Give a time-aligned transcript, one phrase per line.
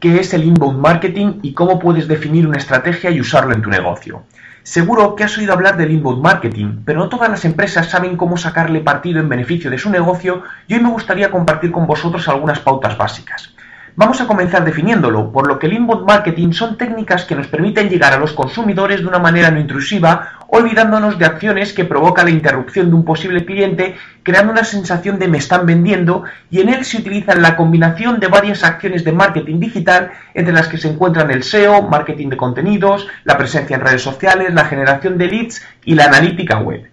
[0.00, 3.68] ¿Qué es el inbound marketing y cómo puedes definir una estrategia y usarlo en tu
[3.68, 4.22] negocio?
[4.62, 8.38] Seguro que has oído hablar del inbound marketing, pero no todas las empresas saben cómo
[8.38, 12.60] sacarle partido en beneficio de su negocio y hoy me gustaría compartir con vosotros algunas
[12.60, 13.54] pautas básicas.
[13.94, 17.90] Vamos a comenzar definiéndolo, por lo que el inbound marketing son técnicas que nos permiten
[17.90, 22.32] llegar a los consumidores de una manera no intrusiva, olvidándonos de acciones que provocan la
[22.32, 26.84] interrupción de un posible cliente, creando una sensación de me están vendiendo, y en él
[26.84, 31.30] se utiliza la combinación de varias acciones de marketing digital, entre las que se encuentran
[31.30, 35.94] el SEO, marketing de contenidos, la presencia en redes sociales, la generación de leads y
[35.94, 36.90] la analítica web.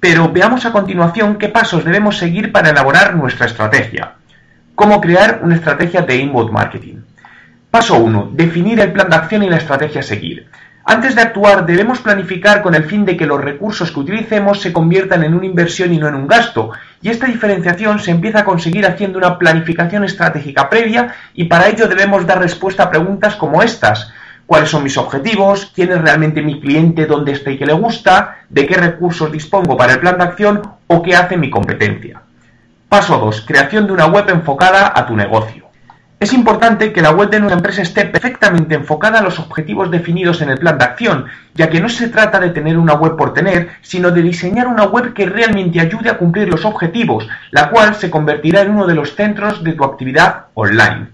[0.00, 4.12] Pero veamos a continuación qué pasos debemos seguir para elaborar nuestra estrategia.
[4.74, 6.96] Cómo crear una estrategia de inbound marketing.
[7.70, 8.30] Paso 1.
[8.32, 10.46] Definir el plan de acción y la estrategia a seguir.
[10.90, 14.72] Antes de actuar debemos planificar con el fin de que los recursos que utilicemos se
[14.72, 16.70] conviertan en una inversión y no en un gasto,
[17.02, 21.88] y esta diferenciación se empieza a conseguir haciendo una planificación estratégica previa y para ello
[21.88, 24.10] debemos dar respuesta a preguntas como estas.
[24.46, 25.70] ¿Cuáles son mis objetivos?
[25.74, 27.04] ¿Quién es realmente mi cliente?
[27.04, 28.38] ¿Dónde está y qué le gusta?
[28.48, 30.62] ¿De qué recursos dispongo para el plan de acción?
[30.86, 32.22] ¿O qué hace mi competencia?
[32.88, 33.42] Paso 2.
[33.46, 35.67] Creación de una web enfocada a tu negocio.
[36.20, 40.42] Es importante que la web de nuestra empresa esté perfectamente enfocada a los objetivos definidos
[40.42, 43.34] en el plan de acción, ya que no se trata de tener una web por
[43.34, 47.94] tener, sino de diseñar una web que realmente ayude a cumplir los objetivos, la cual
[47.94, 51.06] se convertirá en uno de los centros de tu actividad online.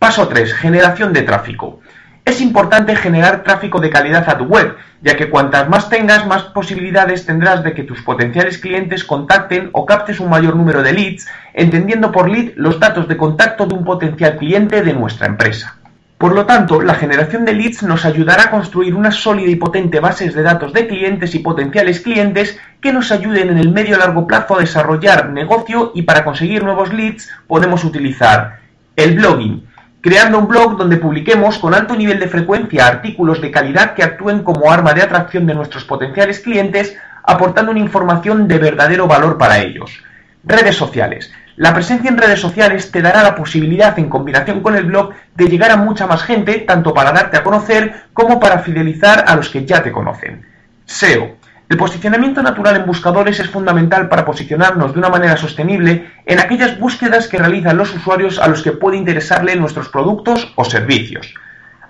[0.00, 0.52] Paso 3.
[0.54, 1.78] Generación de tráfico.
[2.24, 6.44] Es importante generar tráfico de calidad a tu web, ya que cuantas más tengas, más
[6.44, 11.26] posibilidades tendrás de que tus potenciales clientes contacten o captes un mayor número de leads,
[11.54, 15.76] entendiendo por lead los datos de contacto de un potencial cliente de nuestra empresa.
[16.18, 20.00] Por lo tanto, la generación de leads nos ayudará a construir una sólida y potente
[20.00, 23.98] base de datos de clientes y potenciales clientes que nos ayuden en el medio y
[23.98, 28.58] largo plazo a desarrollar negocio y para conseguir nuevos leads podemos utilizar
[28.96, 29.66] el blogging,
[30.00, 34.42] creando un blog donde publiquemos con alto nivel de frecuencia artículos de calidad que actúen
[34.42, 39.60] como arma de atracción de nuestros potenciales clientes, aportando una información de verdadero valor para
[39.60, 40.02] ellos.
[40.44, 41.30] Redes sociales.
[41.56, 45.48] La presencia en redes sociales te dará la posibilidad, en combinación con el blog, de
[45.48, 49.50] llegar a mucha más gente, tanto para darte a conocer como para fidelizar a los
[49.50, 50.46] que ya te conocen.
[50.86, 51.36] SEO.
[51.70, 56.76] El posicionamiento natural en buscadores es fundamental para posicionarnos de una manera sostenible en aquellas
[56.80, 61.32] búsquedas que realizan los usuarios a los que puede interesarle nuestros productos o servicios.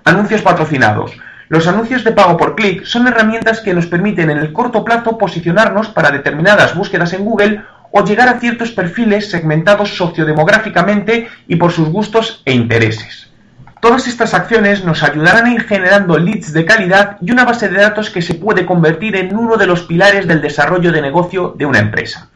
[0.04, 1.12] Anuncios patrocinados.
[1.48, 5.16] Los anuncios de pago por clic son herramientas que nos permiten en el corto plazo
[5.16, 11.72] posicionarnos para determinadas búsquedas en Google o llegar a ciertos perfiles segmentados sociodemográficamente y por
[11.72, 13.29] sus gustos e intereses.
[13.80, 17.80] Todas estas acciones nos ayudarán a ir generando leads de calidad y una base de
[17.80, 21.64] datos que se puede convertir en uno de los pilares del desarrollo de negocio de
[21.64, 22.28] una empresa.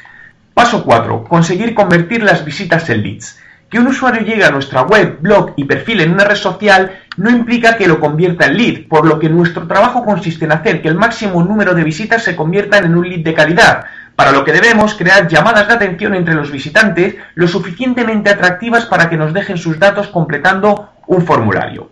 [0.54, 1.24] Paso 4.
[1.24, 3.38] Conseguir convertir las visitas en leads.
[3.68, 7.28] Que un usuario llegue a nuestra web, blog y perfil en una red social no
[7.28, 10.88] implica que lo convierta en lead, por lo que nuestro trabajo consiste en hacer que
[10.88, 13.84] el máximo número de visitas se conviertan en un lead de calidad,
[14.16, 19.10] para lo que debemos crear llamadas de atención entre los visitantes lo suficientemente atractivas para
[19.10, 21.90] que nos dejen sus datos completando un formulario.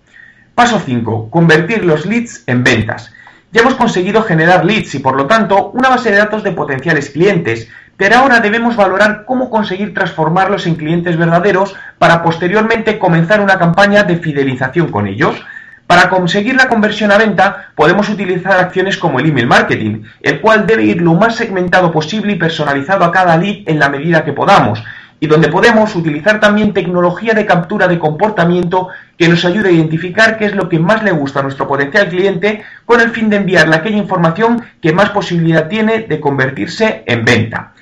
[0.54, 1.30] Paso 5.
[1.30, 3.12] Convertir los leads en ventas.
[3.52, 7.10] Ya hemos conseguido generar leads y por lo tanto una base de datos de potenciales
[7.10, 13.58] clientes, pero ahora debemos valorar cómo conseguir transformarlos en clientes verdaderos para posteriormente comenzar una
[13.58, 15.44] campaña de fidelización con ellos.
[15.86, 20.66] Para conseguir la conversión a venta podemos utilizar acciones como el email marketing, el cual
[20.66, 24.32] debe ir lo más segmentado posible y personalizado a cada lead en la medida que
[24.32, 24.82] podamos,
[25.22, 30.36] y donde podemos utilizar también tecnología de captura de comportamiento que nos ayude a identificar
[30.36, 33.36] qué es lo que más le gusta a nuestro potencial cliente con el fin de
[33.36, 37.72] enviarle aquella información que más posibilidad tiene de convertirse en venta.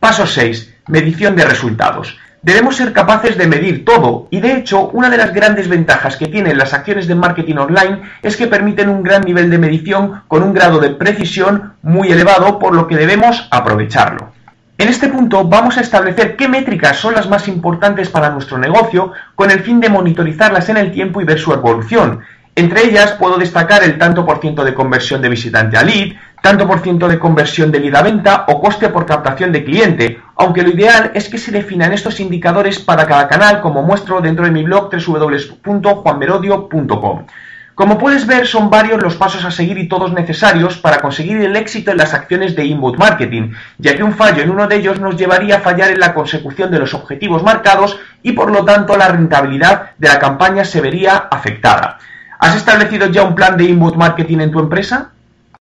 [0.00, 0.74] Paso 6.
[0.86, 2.18] Medición de resultados.
[2.40, 6.28] Debemos ser capaces de medir todo y de hecho una de las grandes ventajas que
[6.28, 10.42] tienen las acciones de marketing online es que permiten un gran nivel de medición con
[10.42, 14.35] un grado de precisión muy elevado por lo que debemos aprovecharlo.
[14.78, 19.10] En este punto vamos a establecer qué métricas son las más importantes para nuestro negocio
[19.34, 22.20] con el fin de monitorizarlas en el tiempo y ver su evolución.
[22.54, 26.66] Entre ellas puedo destacar el tanto por ciento de conversión de visitante a lead, tanto
[26.66, 30.68] por ciento de conversión de ida venta o coste por captación de cliente, aunque lo
[30.68, 34.62] ideal es que se definan estos indicadores para cada canal como muestro dentro de mi
[34.62, 37.24] blog www.juanmerodio.com.
[37.76, 41.56] Como puedes ver, son varios los pasos a seguir y todos necesarios para conseguir el
[41.56, 44.98] éxito en las acciones de inbound marketing, ya que un fallo en uno de ellos
[44.98, 48.96] nos llevaría a fallar en la consecución de los objetivos marcados y por lo tanto
[48.96, 51.98] la rentabilidad de la campaña se vería afectada.
[52.38, 55.10] ¿Has establecido ya un plan de inbound marketing en tu empresa?